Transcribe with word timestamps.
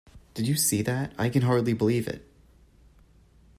Did 0.33 0.47
you 0.47 0.55
see 0.55 0.81
that? 0.81 1.13
I 1.19 1.29
can 1.29 1.43
hardly 1.43 1.73
believe 1.73 2.07
it! 2.07 2.27